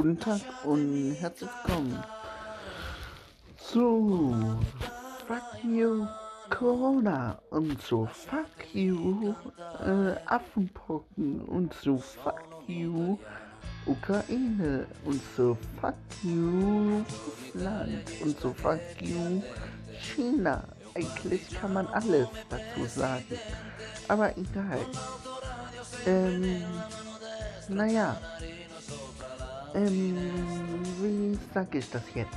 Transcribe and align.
Guten 0.00 0.18
Tag 0.18 0.40
und 0.64 1.14
herzlich 1.20 1.50
willkommen 1.62 2.02
zu 3.58 4.58
Fuck 5.28 5.62
You 5.62 6.06
Corona 6.48 7.38
und 7.50 7.82
zu 7.82 8.06
Fuck 8.06 8.72
You 8.72 9.34
äh, 9.84 10.16
Affenpocken 10.24 11.42
und 11.42 11.74
zu 11.74 11.98
Fuck 11.98 12.40
You 12.66 13.18
Ukraine 13.84 14.86
und 15.04 15.20
zu 15.36 15.58
Fuck 15.78 15.92
You 16.22 17.04
Russland 17.26 18.04
und 18.22 18.40
zu 18.40 18.54
Fuck 18.54 18.80
You 19.00 19.42
China. 20.00 20.64
Eigentlich 20.94 21.46
kann 21.60 21.74
man 21.74 21.86
alles 21.88 22.26
dazu 22.48 22.86
sagen, 22.86 23.38
aber 24.08 24.34
egal. 24.38 24.80
Ähm, 26.06 26.64
naja. 27.68 28.16
Ähm, 29.74 30.16
wie 31.00 31.38
sag 31.54 31.74
ich 31.74 31.88
das 31.90 32.02
jetzt? 32.14 32.36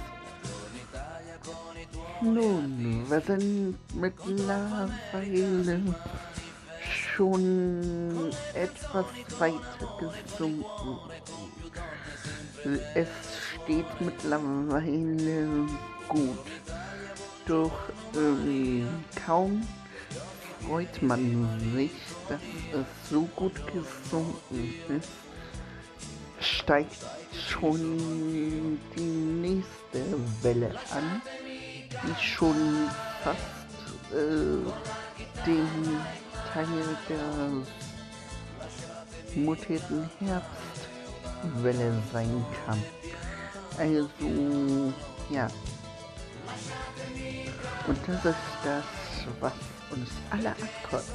Nun, 2.21 3.05
wir 3.09 3.21
sind 3.21 3.77
mittlerweile 3.95 5.81
schon 7.15 8.31
etwas 8.53 9.05
weiter 9.39 9.97
gesunken. 9.99 10.99
Es 12.93 13.09
steht 13.63 13.99
mittlerweile 13.99 15.67
gut. 16.07 16.37
Doch 17.45 17.73
ähm, 18.15 18.87
kaum 19.25 19.67
freut 20.61 21.01
man 21.01 21.59
sich, 21.75 21.91
dass 22.29 22.39
es 22.73 23.09
so 23.09 23.23
gut 23.35 23.55
gesunken 23.67 24.73
ist, 24.97 25.09
steigt 26.63 27.05
schon 27.49 28.79
die 28.95 29.01
nächste 29.01 30.01
Welle 30.41 30.71
an, 30.95 31.21
die 31.91 32.23
schon 32.23 32.89
fast 33.21 33.37
äh, 34.11 34.63
den 35.45 35.67
Teil 36.53 36.67
der 37.09 37.27
mutierten 39.35 40.09
Herbstwelle 40.19 42.01
sein 42.13 42.45
kann. 42.65 42.81
Also, 43.77 44.09
ja. 45.29 45.47
Und 47.87 47.97
das 48.07 48.25
ist 48.25 48.37
das, 48.63 48.85
was 49.41 49.53
uns 49.91 50.09
alle 50.29 50.51
abkotzt. 50.51 51.11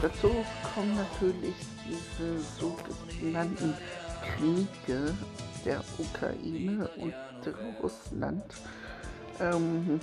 Dazu 0.00 0.30
kommen 0.74 0.96
natürlich 0.96 1.56
diese 1.86 2.40
sogenannten 2.58 3.74
Kriege 4.22 5.14
der 5.64 5.82
Ukraine 5.98 6.88
und 6.96 7.14
Russland, 7.82 8.44
ähm, 9.40 10.00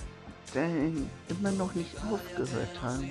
immer 1.28 1.52
noch 1.52 1.74
nicht 1.74 1.94
aufgehört 2.10 2.82
haben. 2.82 3.08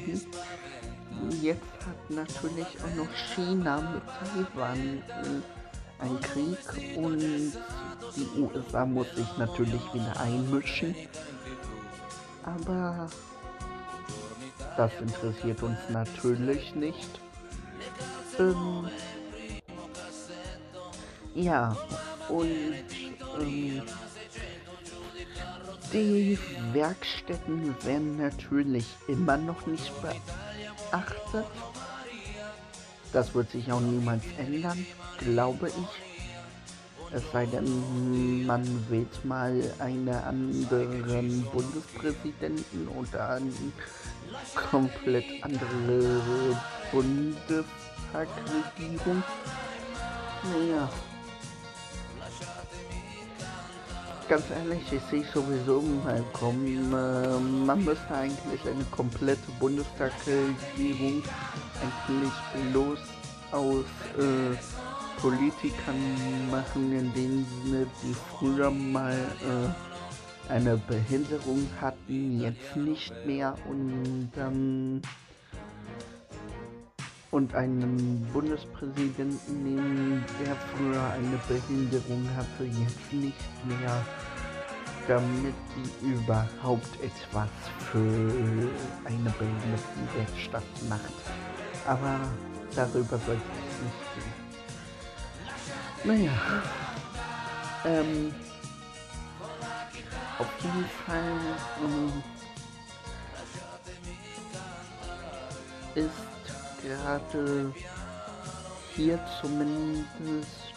Jetzt 1.42 1.62
hat 1.86 2.10
natürlich 2.10 2.68
auch 2.84 2.96
noch 2.96 3.10
China 3.36 3.82
mit 3.82 4.04
Taiwan 4.56 4.78
äh, 4.78 6.04
einen 6.04 6.22
Krieg 6.22 6.98
und 6.98 7.20
die 8.16 8.40
USA 8.40 8.86
muss 8.86 9.08
sich 9.16 9.38
natürlich 9.38 9.82
wieder 9.94 10.20
einmischen. 10.20 10.96
Aber 12.44 13.10
das 14.78 14.92
interessiert 15.02 15.62
uns 15.62 15.78
natürlich 15.90 16.74
nicht. 16.76 17.20
Ähm, 18.40 18.90
ja, 21.36 21.78
und 22.30 22.48
ähm, 23.40 23.82
die 25.92 26.38
Werkstätten 26.72 27.76
werden 27.84 28.18
natürlich 28.18 28.86
immer 29.08 29.38
noch 29.38 29.66
nicht 29.66 29.92
beachtet. 30.02 31.48
Das 33.12 33.34
wird 33.34 33.50
sich 33.52 33.72
auch 33.72 33.82
niemals 33.82 34.24
ändern, 34.38 34.86
glaube 35.18 35.70
ich. 35.70 35.74
Es 37.12 37.24
sei 37.32 37.48
denn, 37.48 38.46
man 38.46 38.64
wählt 38.90 39.26
mal 39.26 39.60
einen 39.80 40.10
anderen 40.10 41.42
Bundespräsidenten 41.46 42.88
oder 42.90 43.30
eine 43.30 43.52
komplett 44.70 45.26
andere 45.42 46.62
Bundestagregierung. 46.92 49.24
Naja. 50.44 50.88
Ganz 54.30 54.46
ehrlich, 54.52 54.84
ich 54.92 55.02
sehe 55.10 55.24
sowieso 55.34 55.82
mal 55.82 56.24
kommen. 56.34 56.94
Äh, 56.94 57.40
man 57.66 57.84
müsste 57.84 58.14
eigentlich 58.14 58.62
eine 58.62 58.84
komplette 58.92 59.52
Bundestagregierung 59.60 61.24
eigentlich 61.82 62.72
bloß 62.72 63.00
aus 63.52 63.86
äh, 64.20 64.56
Politikern 65.20 66.52
machen, 66.52 66.92
in 66.94 67.12
dem 67.16 67.46
Sinne, 67.64 67.88
die 68.04 68.14
früher 68.14 68.70
mal 68.70 69.18
äh, 69.18 70.52
eine 70.52 70.78
Behinderung 70.78 71.68
hatten, 71.82 72.40
jetzt 72.40 72.76
nicht 72.76 73.12
mehr 73.26 73.56
und 73.68 74.30
dann 74.36 75.02
und 77.32 77.54
einen 77.56 78.28
Bundespräsidenten 78.32 79.64
nehmen, 79.64 80.26
früher 80.72 81.04
eine 81.12 81.40
Behinderung 81.48 82.28
hatte, 82.36 82.64
jetzt 82.64 83.12
nicht 83.12 83.66
mehr, 83.66 84.06
damit 85.08 85.56
die 85.76 86.08
überhaupt 86.08 86.96
etwas 87.02 87.50
für 87.92 88.70
eine 89.06 89.30
Behindertenwerkstatt 89.32 90.64
macht. 90.88 91.14
Aber 91.86 92.20
darüber 92.76 93.18
sollte 93.18 93.42
es 93.68 93.82
nicht 93.84 94.04
gehen. 94.16 94.50
Naja, 96.04 96.32
ähm, 97.86 98.34
auf 100.38 100.48
jeden 100.62 100.86
Fall 101.06 101.34
ähm, 101.84 102.24
ist 105.96 106.30
gerade 106.82 107.74
hier 109.00 109.18
zumindest 109.40 110.74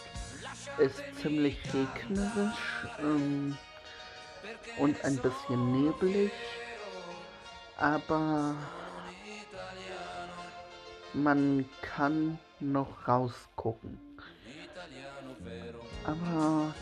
ist 0.77 1.03
ziemlich 1.21 1.59
regnerisch 1.73 2.87
ähm, 2.99 3.57
und 4.79 5.03
ein 5.03 5.17
bisschen 5.17 5.83
neblig, 5.83 6.31
aber 7.75 8.55
man 11.13 11.65
kann 11.81 12.39
noch 12.61 13.09
rausgucken. 13.09 13.99
Aber 16.05 16.73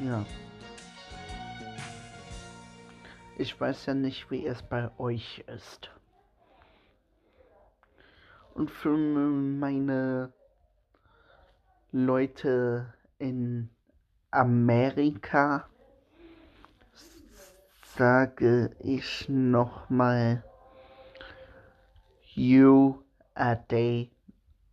ja. 0.00 0.24
Ich 3.36 3.60
weiß 3.60 3.84
ja 3.84 3.92
nicht, 3.92 4.30
wie 4.30 4.46
es 4.46 4.62
bei 4.62 4.90
euch 4.98 5.44
ist. 5.48 5.90
Und 8.54 8.70
für 8.70 8.96
meine 8.96 10.32
Leute 11.92 12.94
in 13.18 13.70
Amerika 14.32 15.66
sage 17.96 18.70
ich 18.80 19.28
nochmal, 19.28 20.42
You 22.34 23.04
are 23.34 23.64
day 23.68 24.10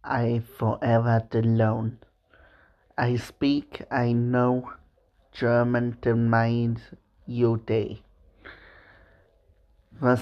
I 0.03 0.41
forever 0.57 1.25
alone. 1.31 1.99
I 2.97 3.15
speak, 3.15 3.85
I 3.89 4.13
know 4.13 4.71
German 5.31 5.97
mind 6.15 6.81
you 7.25 7.57
day. 7.57 8.01
Was 10.01 10.21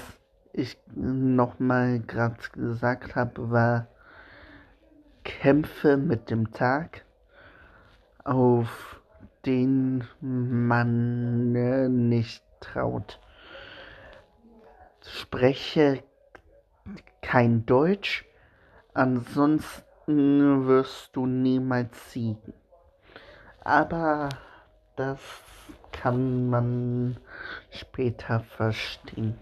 ich 0.52 0.76
nochmal 0.94 2.00
gerade 2.00 2.36
gesagt 2.52 3.16
habe, 3.16 3.50
war 3.50 3.88
Kämpfe 5.40 5.96
mit 5.96 6.30
dem 6.30 6.52
Tag, 6.52 7.04
auf 8.22 9.00
den 9.46 10.04
man 10.20 11.52
nicht 11.98 12.44
traut. 12.60 13.18
Spreche 15.04 16.04
kein 17.22 17.66
Deutsch, 17.66 18.24
ansonsten 18.94 20.66
wirst 20.66 21.16
du 21.16 21.26
niemals 21.26 22.12
siegen. 22.12 22.52
Aber 23.64 24.28
das 24.96 25.18
kann 25.92 26.48
man 26.50 27.16
später 27.70 28.40
verstehen. 28.40 29.38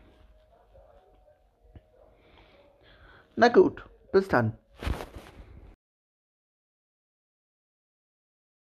Na 3.36 3.48
gut, 3.48 3.84
bis 4.12 4.28
dann. 4.28 4.56